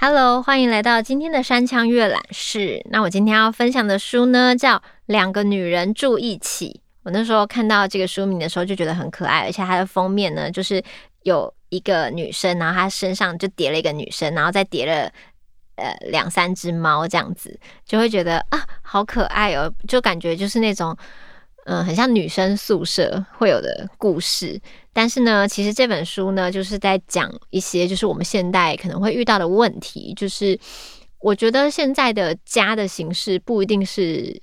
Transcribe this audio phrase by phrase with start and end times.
[0.00, 2.84] Hello，欢迎来到今天的山羌阅览室。
[2.90, 6.80] 那我今天要分享的书呢，叫《两个女人住一起》。
[7.04, 10.82] 我那时候看到这个书名的时候，就觉得很可爱，而且它的封面呢，就是
[11.22, 15.10] 有一个女生，然后她身上就叠了一个女生，然后再叠了
[15.76, 20.96] 呃两三只猫，这样子就会觉得啊，好可爱哦，就感觉就是那种。
[21.64, 24.60] 嗯，很像女生宿舍会有的故事，
[24.92, 30.12] 但是呢，其实这本书呢，就是在讲一些就是我们现代可能会遇到的问题。
[30.14, 30.58] 就是
[31.20, 34.36] 我觉得现在的家的形式不一定是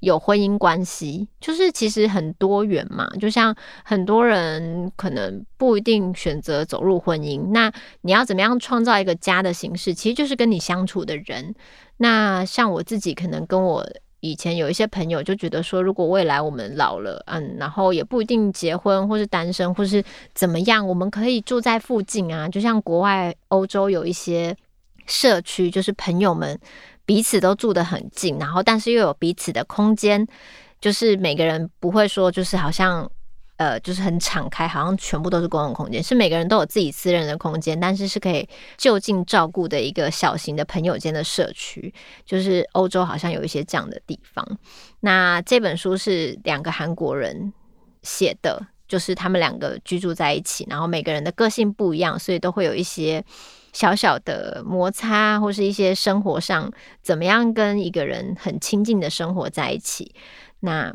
[0.00, 3.08] 有婚姻关系，就是其实很多元嘛。
[3.20, 7.72] 就像很多人可能不一定选择走入婚姻，那
[8.02, 11.54] 你要怎么样创造一个家的形式，其实就是跟你相处的人。
[11.96, 13.86] 那像我自己，可能跟我。
[14.20, 20.02] 以前有一些朋友就觉得说，如果未来我们老了，嗯，然后也不一定结婚，或是单身，或是
[20.34, 22.48] 怎么样，我们可以住在附近啊。
[22.48, 24.56] 就像国外欧洲有一些
[25.06, 26.58] 社区，就是朋友们
[27.08, 30.26] 彼此都住得很近，然后但是又有彼此的空间，
[30.78, 33.10] 就是每个人不会说，就是好像。
[33.58, 41.92] 呃，就是很敞开，好像全部都是公共空间，是每个人都有自己私人的空间，但是是可以就近照顾的一个小型的朋友间的社区。
[42.24, 44.46] 就是欧洲好像有一些这样的地方。
[45.00, 47.52] 那这本书是两个韩国人
[48.04, 53.22] 写的，就是他们两个居住在一起，然后每个人的个性不一样，所以都会有一些
[53.72, 56.72] 小小的摩擦，或是一些生活上
[57.02, 60.14] 怎么样跟一个人很亲近的生活在一起。
[60.60, 60.92] 那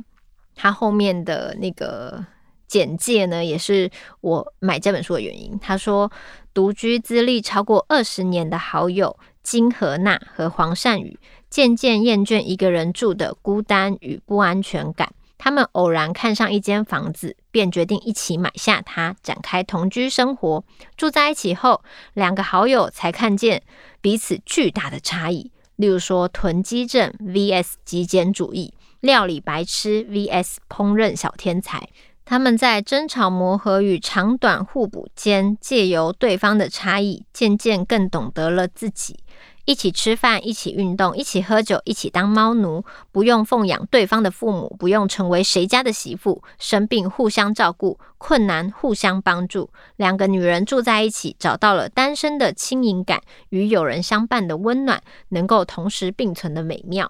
[0.55, 2.25] 他后面的那个。
[2.65, 3.91] 简介呢，也是
[4.21, 5.59] 我买这本书的原因。
[5.59, 6.11] 他说，
[6.55, 11.19] 独居资历超过二十年的好友金荷娜和黄善宇
[11.51, 20.65] 渐渐厌倦一个人住的孤单与不安全感，他们偶然看上一间房子，便决定一起买下它，展开同居生活。
[20.97, 21.83] 住在一起后，
[22.15, 23.61] 两个好友才看见
[24.01, 31.87] 彼此巨大的差异，例如说囤积症 vs 极简主义，料理白痴 vs 烹饪小天才。
[32.25, 39.19] 他们在争吵、磨合与长短互补间，借由对方的差异，渐渐更懂得了自己。
[39.65, 46.43] 一起吃饭，一起运动，一起喝酒，一起当猫奴，不用奉养对方的父母，不用成为谁家的媳妇。
[46.59, 49.69] 生病互相照顾，困难互相帮助。
[49.95, 57.09] 两个女人住在一起，找到了单身的轻盈感与有人相伴的温暖，能够同时并存的美妙。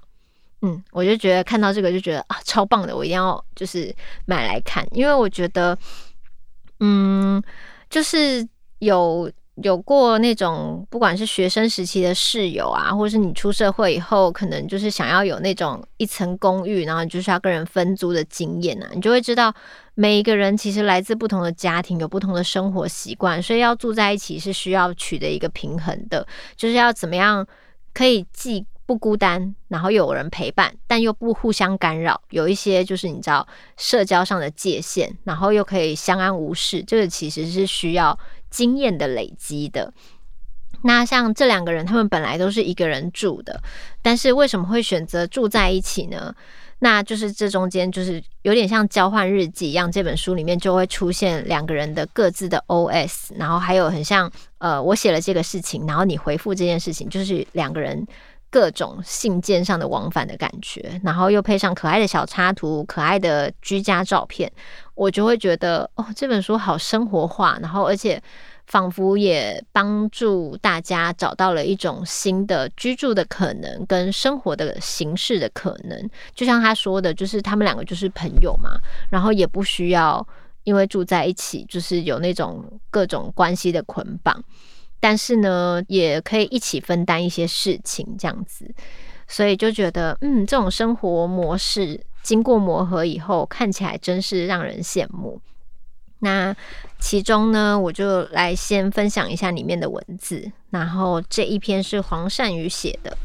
[0.62, 3.94] 嗯，我就觉得看到这个就觉得啊，超棒的，我一定要就是
[4.26, 5.78] 买来看，因为我觉得，
[6.80, 7.44] 嗯，
[7.90, 8.48] 就是
[8.80, 9.30] 有
[9.62, 19.54] 有过那种不管是学生时期的室友啊，或是你出社会以后，可能就是想要有那种一层公寓，然后就是要跟人分租的经验啊，你就会知道
[19.94, 26.26] 每一个人其实来自不同的家庭，有不同的生活习惯，所以要住在一起是需要取得一个平衡的，
[26.56, 27.46] 就是要怎么样
[27.94, 33.48] 可以既不孤单，然后有人陪伴，但又不互相干扰，有一些就是你知道
[33.78, 38.18] 社交上的界限，然后又可以相安无事，这个其实是需要
[38.54, 39.92] 经验的累积的。
[40.84, 43.60] 那像这两个人，他们本来都是一个人住的，
[44.02, 46.36] 但是为什么会选择住在一起呢？
[46.80, 58.06] 那就是这中间就是有点像交换日记一样，这本书里面就会出现两个人的各自的 OS，然后还有很像呃，我写了这个事情，然后你回复这件事情，就是两个人。
[58.54, 64.52] 各种信件上的往返的感觉，然后又配上可爱的小插图、可爱的居家照片，
[64.94, 68.22] 我就会觉得哦，这本书好生活化，然后而且
[68.68, 76.08] 仿佛也帮助大家找到了一种新的居住的可能跟生活的形式的可能。
[76.36, 78.78] 就像他说的，就是他们两个就是朋友嘛，
[79.10, 80.24] 然后也不需要
[80.64, 84.44] 因为住在一起，就是有那种各种关系的捆绑。
[85.04, 88.74] 但是呢，也可以一起分担一些事情，这样子，
[89.28, 95.42] 所以就觉得，嗯，这种生活模式经过磨合以后，看起来真是让人羡慕。
[96.20, 96.56] 那
[97.00, 100.50] 其中呢，我就来先分享一下里面的文字。
[100.70, 103.18] 然后这一篇是黄善宇写的，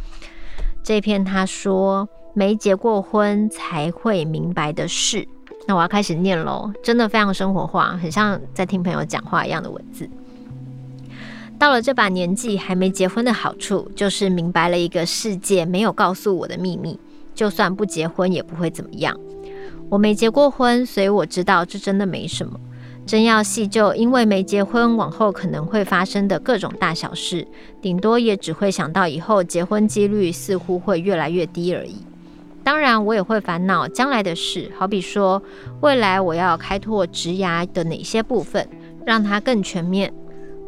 [0.83, 5.29] 这篇他说没结过婚才会明白的事。
[5.69, 10.11] 那我要开始念喽，真的非常生活化，很像在听朋友讲话一样的文字。
[11.59, 16.99] 到了这把年纪，还没结婚的好处就是明白了一个世界没有告诉我的秘密。
[17.35, 19.17] 就算不结婚，也不会怎么样。
[19.89, 22.59] 我没结过婚，所以我知道这真的没什么。
[23.07, 27.47] 真要细究，因为没结婚，往后可能会发生的各种大小事，
[27.81, 31.97] 顶多也只会想到以后结婚几率似乎会越来越低而已。
[32.63, 35.43] 当然，我也会烦恼将来的事，好比说
[35.81, 38.69] 未来我要开拓职涯的哪些部分，
[39.07, 40.13] 让它更全面。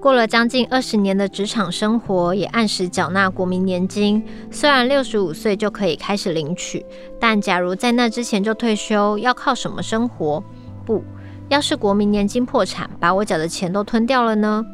[0.01, 6.85] 过了将近二十年的职场生活，也按时缴纳国民年金，虽然六十五岁就可以开始领取，
[7.21, 10.43] 但假如在那之前就退休，要靠什么生活？
[10.87, 11.05] 不。
[11.51, 14.65] 要是国民年金破产，把我缴的钱都吞掉了呢？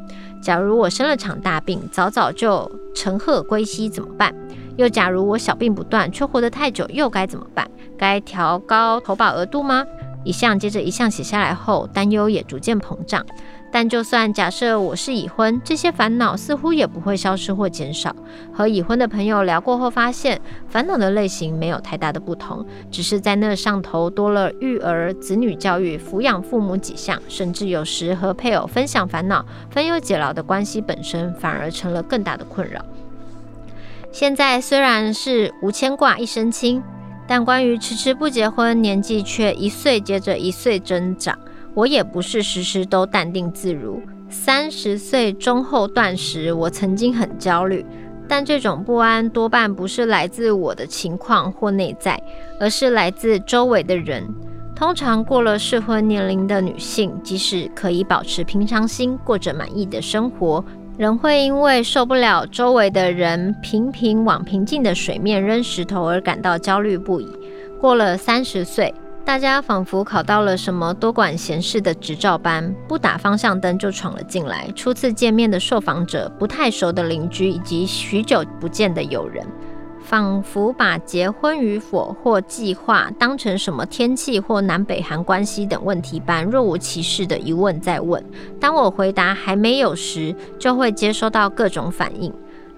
[0.41, 4.33] 假如我生了场大病，早早就乘鹤归西怎么办？
[4.77, 7.69] 又假如我小病不断，却活得太久，又该怎么办？
[7.97, 9.83] 该调高投保额度吗？
[10.23, 13.25] 一项接着一项写下来后，担忧也逐渐膨胀。
[13.71, 18.15] 但就算假设我是已婚，这些烦恼似乎也不会消失或减少。
[18.53, 32.83] 和已婚的朋友聊过后，发现烦恼的类型没有太大的不同，只是在那上头多了育儿、子女教育、抚养父母几项，甚至有时和配偶分享烦恼、分忧解劳的关系本身，反而成了更大的困扰。
[34.11, 36.81] 现在虽然是无牵挂一身轻，
[37.27, 41.37] 但关于迟迟不结婚，年纪却一岁接着一岁增长。
[41.77, 44.01] 我也不是时时都淡定自如。
[44.31, 47.85] 三十岁中后段时，我曾经很焦虑，
[48.27, 52.19] 但这种不安多半不是来自我的情况或内在，
[52.59, 54.27] 而是来自周围的人。
[54.75, 60.65] 通常过了适婚年龄的女性，即使可以保持平常心，过着满意的生活，
[60.97, 67.27] 仍会因为受不了周围的人频频往平静的水面扔石头而感到焦虑不已。
[67.79, 68.91] 过了三十岁。
[69.27, 74.71] 大家仿佛考到了什么多管闲事的执照班，不打方向灯就闯了进来。
[74.73, 79.45] 初次见面的受访者、不太熟的邻居以及许久不见的友人，
[80.01, 88.23] 仿佛把结婚与否或计划当成什么天气或南北韩关系等问题般，若无其事地一问再问。
[88.61, 92.33] 当我回答还没有时，就会接收到各种反应。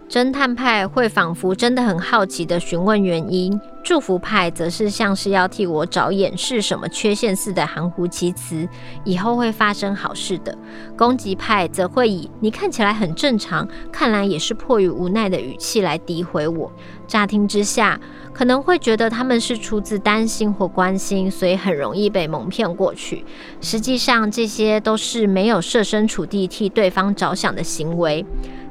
[0.10, 8.70] 侦探派会仿佛真的很好奇地询问原因，祝福派则是像是要替我找掩饰什么缺陷似的含糊其辞，
[9.04, 10.56] 以后会发生好事的。
[10.96, 16.72] 攻击派则会以你看起来很正常，看来也是迫于无奈的语气来诋毁我。
[17.08, 18.00] 乍听之下，
[18.32, 23.26] 可能会觉得他们是出自担心或关心，所以很容易被蒙骗过去。
[23.60, 28.24] 实际上，这些都是没有设身处地替对方着想的行为。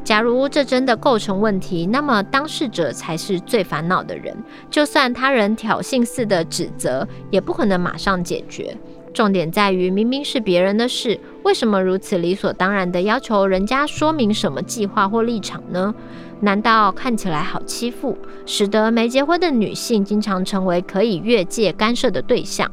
[0.05, 4.35] 假如这真的构成问题，那么当事者才是最烦恼的人。
[4.71, 8.75] 就算他人挑衅似的指责，也不可能马上解决。
[9.13, 15.95] 重点在于，明明是别人的事，为什么如此理所当然地要求人家说明什么计划或立场呢？
[16.41, 18.17] 难道看起来好欺负，
[18.47, 22.71] 使得没结婚的女性经常成为可以越界干涉的对象？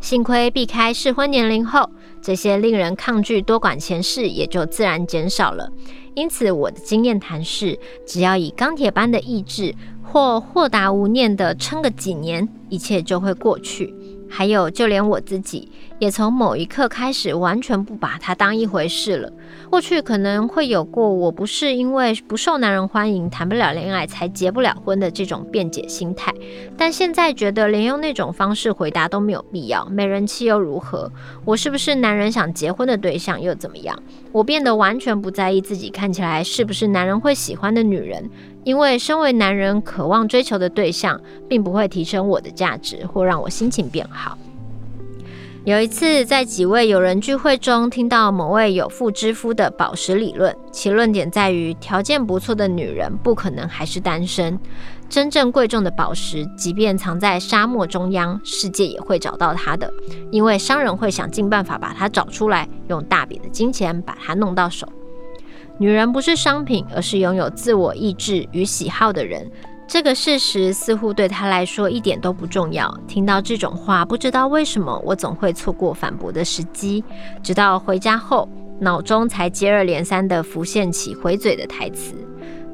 [0.00, 1.90] 幸亏避开适婚年龄后，
[2.22, 5.70] 这些令人抗拒多管闲事也就自然减少了。
[6.14, 13.94] 因此，我的经验谈是，只要以钢铁般的意志，或豁达无念的撑个几年，一切就会过去。
[14.30, 15.68] 还有，就连我自己，
[15.98, 19.30] 也从某一刻开始，完全不把它当一回事了。
[19.68, 26.32] 过去可能会有过，我不是因为不受男人欢迎，谈不了恋爱才结不了婚的这种辩解心态。
[26.76, 29.84] 但现在觉得，连用那种方式回答都没有必要。
[29.86, 31.10] 没人气又如何？
[31.44, 34.00] 我是不是男人想结婚的对象又怎么样？
[34.32, 38.30] 我变得完全不在意自己看起来是不是男人会喜欢的女人。
[38.64, 44.36] 因为身为男人渴望追求的对象，并不会提升我的价值或让我心情变好。
[45.64, 54.58] 有一次在几位友人聚会中，听到某位有妇之夫的宝石理论，其论点在于条件不错的女人不可能还是单身。
[55.10, 59.92] 真正贵重的宝石，即便藏在沙漠中央，世界也会找到它的，
[60.30, 64.88] 因为商人会想尽办法把它找出来，用大笔的金钱把它弄到手。
[65.80, 69.50] 女人不是商品，而是拥有自我意志与喜好的人。
[69.88, 72.94] 这个事实似乎对她来说一点都不重要。
[73.08, 77.02] 听到这种话，不知道为什么我总会错过反驳的时机。
[77.42, 78.46] 直到回家后，
[78.78, 82.14] 脑中才接二连三地浮现起回嘴的台词：“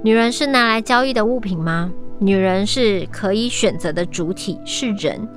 [0.02, 1.88] 女人是拿来交易的物品吗？
[2.18, 5.28] 女人是可以选择的主体，是人。”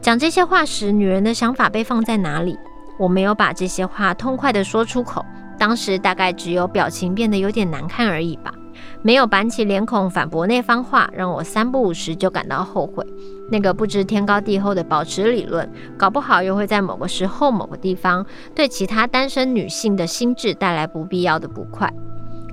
[0.00, 2.56] 讲这些话时，女人的想法被放在哪里？
[2.98, 5.22] 我没有把这些话痛快地说出口。
[5.66, 8.54] 当时大概只有表情变得有点难看而已吧，
[9.02, 13.04] 没有板起脸孔反驳那番话，让我三不五时就感到后悔。
[13.50, 15.68] 那个不知天高地厚的保持理论，
[15.98, 21.92] 搞不好又会在某个时候、某个地方，对其他单身女性的心智带来不必要的不快。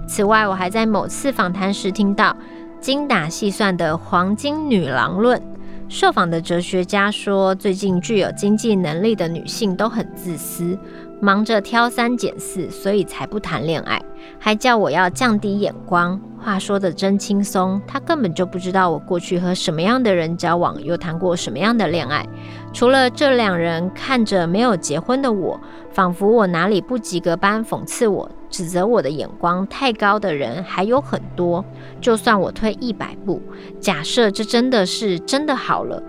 [0.08, 2.36] 此外，我还在某次访谈时听到
[2.82, 5.40] 精打细算的黄金女郎论。
[5.90, 10.76] 受访的哲学家说，最近具有经济能力的女性都很自私，
[11.22, 14.02] 忙着挑三拣四，所以才不谈恋爱，
[14.40, 16.20] 还叫我要降低眼光。
[16.40, 22.28] 话说得真轻松，他根本就不知道我过去和什么样的人交往，又谈过什么样的恋爱。
[22.74, 25.58] 除了这两人看着没有结婚的我，
[25.92, 31.64] 仿佛我哪里不及格般讽刺我、指责我的眼光太高的人还有很多。
[32.02, 33.42] 就算我退一百步，
[33.80, 36.04] 假设这真的是真的好了，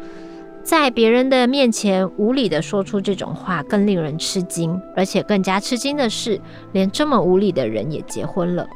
[0.64, 4.80] 在别人的面前无理地说出这种话，更令人吃惊。
[4.96, 6.40] 而且更加吃惊的是，
[6.72, 8.66] 连这么无理的人也结婚了。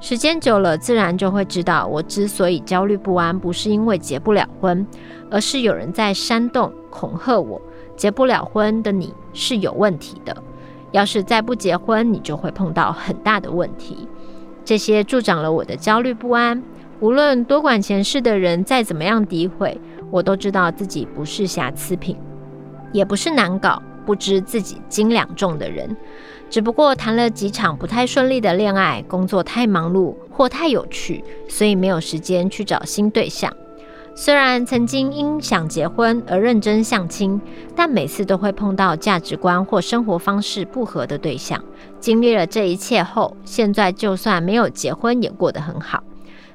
[0.00, 4.86] 时间久了，自然就会知道，我之所以焦虑不安，不是因为结不了婚，
[5.30, 7.60] 而是有人在煽动、恐吓我。
[7.96, 10.34] 结不了婚的你是有问题的，
[10.90, 14.08] 要是再不结婚，你就会碰到很大的问题。
[14.64, 16.62] 这些助长了我的焦虑不安。
[17.00, 19.78] 无论多管闲事的人再怎么样诋毁，
[20.14, 22.16] 我都知道自己不是瑕疵品，
[22.92, 25.96] 也不是难搞、不知自己斤两重的人。
[26.48, 33.52] 只不过谈了几场不太顺利的恋爱，工作太忙碌或太有趣，所以没有时间去找新对象。
[34.14, 37.40] 虽然曾经因想结婚而认真相亲，
[37.74, 41.60] 但每次都会碰到价值观或生活方式不合的对象。
[41.98, 46.04] 经历了这一切后，现在就算没有结婚也过得很好。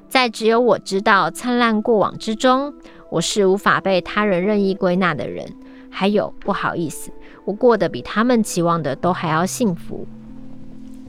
[0.08, 2.74] 在只有我知道灿烂过往之中，
[3.10, 5.46] 我是无法被他人任意归纳的人。
[5.90, 7.12] 还有，不好意思。
[7.46, 10.06] 我过得比他们期望的都还要幸福，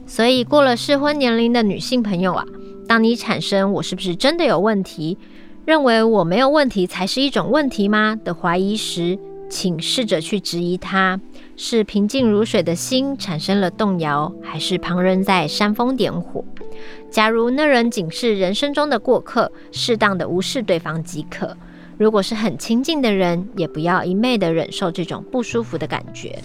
[0.07, 2.43] 所以过了适婚年龄的女性朋友啊，
[2.87, 5.19] 当你产生我是不是真的有问题，
[5.65, 9.19] 认为我没有问题才是一种问题吗的怀疑时，
[9.51, 11.19] 请试着去质疑它：
[11.55, 16.43] 是平静如水的心产生了动摇，还是旁人在煽风点火？
[17.11, 21.55] 假如那人仅是人生中的过客，适当的无视对方即可。
[22.01, 26.35] 如果是很亲近的人，也不要一昧的忍受这种不舒服的感觉，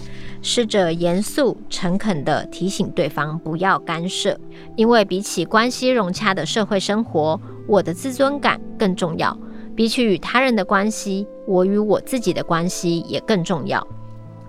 [0.43, 4.39] 试着严肃诚恳的提醒对方不要干涉，
[4.75, 9.35] 因为比起关系融洽的社会生活，我的自尊感更重要。
[9.75, 13.83] 比起与他人的关系，我与我自己的关系也更重要。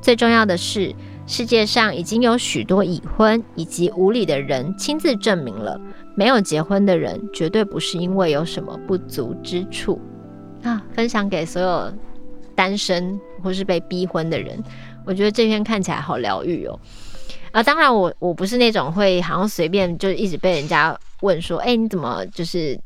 [0.02, 0.94] 最重要的是，
[1.26, 5.80] 世界上已经有许多已婚以及无理的人亲自证明了，
[6.14, 9.98] 没有结婚的人绝对不是因为有什么不足之处。
[10.62, 11.92] 啊，分享给所有
[12.54, 14.62] 单身或是被逼婚的人，
[15.06, 16.78] 我觉得这篇看起来好疗愈哦。
[17.52, 22.78] 啊，当然我我不是那种会好像随便就一直被人家问说，哎，你怎么就是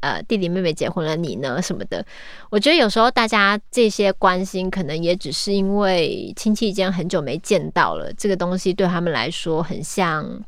[0.00, 2.04] 呃弟弟妹妹结婚了，你呢什么的？
[2.50, 10.44] 我觉得有时候大家这些关心，可能也只是因为亲戚间很久没见到了，这个东西对他们来说很像。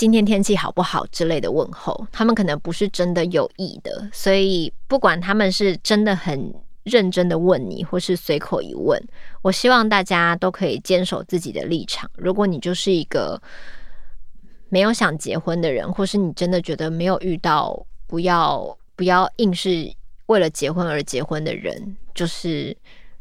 [0.00, 6.54] 今天天气好不好之类的问候，他们可能不是真的有意的，所以不管他们是真的很
[6.84, 8.98] 认真的问你，或是随口一问，
[9.42, 12.10] 我希望大家都可以坚守自己的立场。
[12.14, 13.38] 如果你就是一个
[14.70, 19.92] 没有想结婚的人，或是你真的觉得没有遇到，不要不要硬是
[20.28, 22.74] 为了结婚而结婚的人，就是。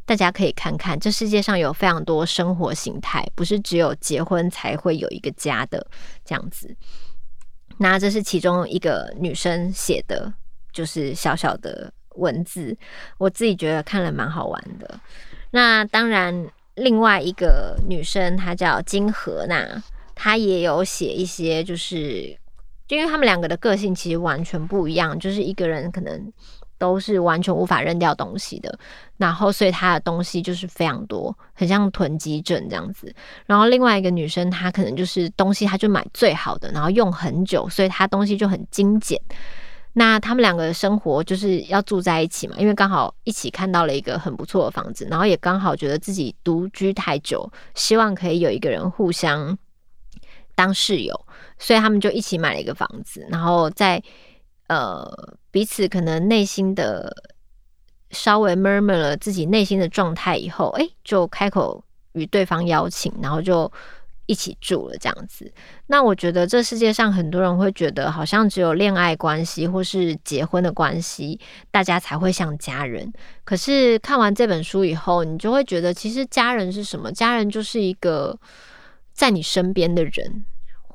[0.10, 5.86] 大家可以看看，这世界上有非常多生活形态，不是只有结婚才会有一个家的
[6.25, 6.75] 这样子。
[7.78, 10.34] 那这是其中一个女生写的，
[10.74, 12.75] 就是小小的文字，
[13.20, 15.00] 我自己觉得看了蛮好玩的。
[15.51, 19.84] 那当然，另外一个女生她叫金荷娜，
[20.16, 22.36] 她也有写一些，就是
[22.88, 26.34] 就因为他们两个的个性其实完全不一样，就是一个人可能。
[26.79, 28.79] 都是完全无法扔掉东西的，
[29.17, 33.13] 然后所以她的东西就是非常多，很像囤积症这样子。
[33.45, 39.21] 然后另外一个女生，她可能就是东西，她就买最好的，然后用很久，所以她东西就很精简。
[39.93, 49.57] 那他们两个的生活就是要住在一起嘛，因为刚好一起看到了一个很不错的房子，然后也刚好觉得自己独居太久，希望可以有一个人互相
[50.55, 51.25] 当室友，
[51.57, 54.01] 所以他们就一起买了一个房子，然后在。
[54.69, 57.11] 呃，彼此可能内心的
[58.11, 61.83] 稍微 murmur 了自己内心的状态以后，哎，就开口
[62.13, 63.71] 与对方邀请，然后就
[64.27, 65.51] 一起住了这样子。
[65.88, 71.39] 那我觉得这世界上很多人会觉得，好像只有恋爱关系或是结婚的关系，
[71.71, 73.11] 大家才会像家人。
[73.43, 77.11] 可是看完这本书以后，你就会觉得，其实家人是什么？
[77.11, 78.39] 家人就是一个
[79.13, 80.45] 在你身边的人。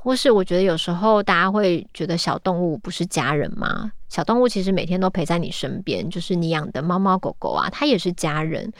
[0.04, 3.90] 或是我觉得有时候大家会觉得小动物不是家人吗？
[4.10, 8.70] 小动物其实每天都陪在你身边，就是你养的猫猫狗狗啊，它也是家人。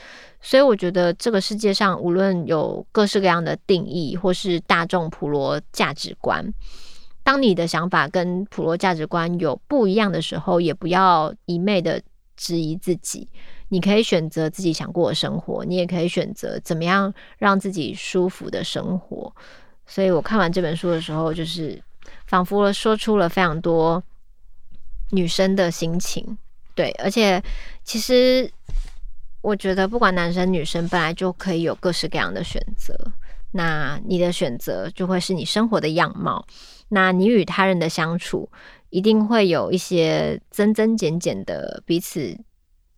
[0.43, 6.53] 所以我觉得这个世界上无论有各式各样的定义，或是大众普罗价值观，
[7.23, 12.03] 当你的想法跟普罗价值观有不一样的时候，也不要一昧的
[12.37, 13.27] 质疑自己。
[13.71, 19.35] 你可以选择自己想过的生活，你也可以选择怎么样让自己舒服的生活。
[19.87, 21.83] 所以我看完这本书的时候，就是
[22.27, 24.03] 仿佛说出了非常多
[25.11, 26.37] 女生的心情。
[26.75, 27.43] 对，而且
[27.85, 28.51] 其实
[29.41, 32.99] 我觉得，不管男生女生，本来就可以有各式各样的选择。
[33.53, 36.45] 那你的选择就会是你生活的样貌。
[36.89, 38.51] 那你与他人的相处，
[38.91, 42.37] 一定会有一些增增减减的彼此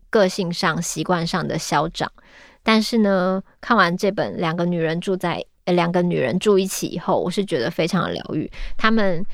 [0.09, 2.11] 个性上、习惯上的消长。
[2.63, 8.51] 但是呢，看完这本《两个女人住在两个女人住一起》以后，我是觉得非常的疗愈。
[8.77, 9.25] 他们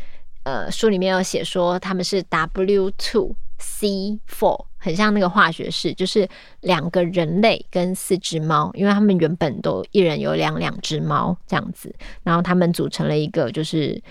[0.44, 3.34] 呃书里面有写说，他们是 W two。
[3.64, 6.28] C four 很像那个化学式，就是
[6.62, 14.02] 两个人类跟四只猫，因为他们原本都一人有两两只猫这样子，然后他们组成了一个就是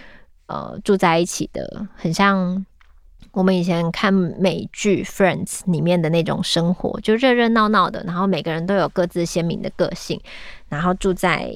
[0.46, 2.66] 呃住在一起的，很像
[3.34, 10.18] 我们以前看美剧 Friends 里面的那种生活，就热热闹闹的，然后每个人都有各自鲜明的个性，
[10.70, 11.54] 然后住在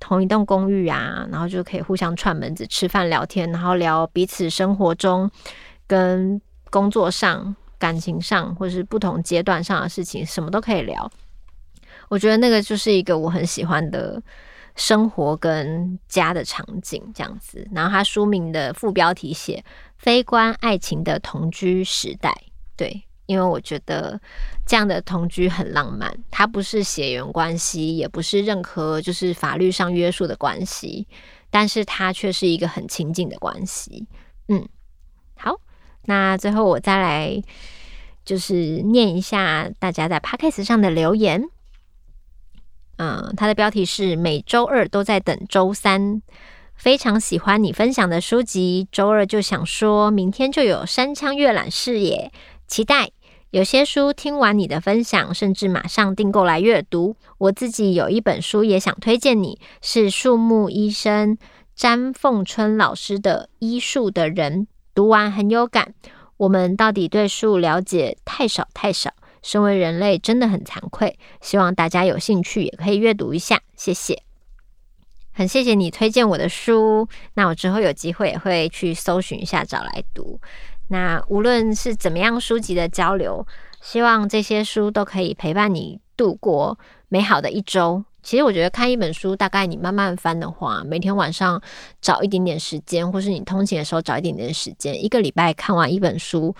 [0.00, 5.30] 同一栋公寓啊，然后就可以互相串门子、吃饭、聊天，然后聊彼此生活中。
[5.86, 6.38] 跟
[6.68, 11.10] 工作上、感情上，或是不同阶段上的事情，什么都可以聊。
[12.10, 14.22] 我觉得那个就是一个我很喜欢的
[14.76, 17.66] 生活跟家的场景，这样子。
[17.72, 19.64] 然后他书名的副标题写
[19.96, 22.34] “非关爱情的同居时代”，
[22.76, 24.18] 对，因为我觉得
[24.66, 26.12] 这样的同居很浪漫。
[26.30, 31.06] 它不是血缘关系，也不是任何就是法律上约束的关系，
[31.50, 34.06] 但是它却是一个很亲近的关系。
[34.48, 34.66] 嗯，
[35.36, 35.60] 好。
[36.06, 37.42] 那最后我再来，
[38.24, 41.44] 就是念一下大家在 Podcast 上的留言。
[42.96, 46.22] 嗯，它的标题是每周二都在等周三，
[46.74, 48.88] 非常喜欢你分享的书籍。
[48.90, 52.32] 周二就想说明天就有山枪阅览室耶，
[52.66, 53.10] 期待。
[53.50, 57.16] 有些书听完你的分享，甚至马上订购来阅读。
[57.38, 61.38] 我自己有一本书也想推荐你，是树木医生
[61.74, 64.62] 詹凤春老师的《医树的人》。
[64.94, 65.94] 读完很有感，
[66.36, 71.18] 我们到底对树了解太少太少，身为人类真的很惭愧。
[71.40, 74.22] 希望大家有兴趣也可以阅读一下，谢谢。
[75.32, 80.38] 很谢谢你推荐我的书，那我之后有机会也会去搜寻一下找来读。
[80.88, 83.46] 那无论是怎么样书籍的交流，
[83.80, 88.04] 希望这些书都可以陪伴你度过美好的一周。
[88.20, 91.62] 其实我觉得看一本书，大概你慢慢翻的话，每天晚上
[92.00, 96.54] 找一点点时间，或是你通勤的时候找一点点时间，一个礼拜看完一本书，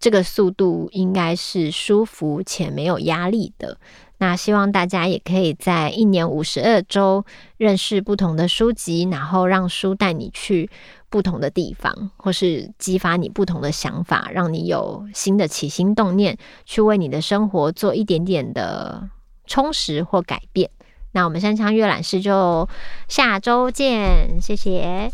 [0.00, 3.78] 这个速度应该是舒服且没有压力的。
[4.18, 7.24] 那希望大家也可以在一年五十二周
[7.56, 10.70] 认识不同的书籍，然后让书带你去
[11.12, 19.10] 不同的地方，或是激发你不同的想法，让你有新的起心动念，去为你的生活做一点点的
[19.46, 20.70] 充实或改变。
[21.12, 22.66] 那我们山枪阅览室就
[23.08, 25.12] 下周见，谢谢。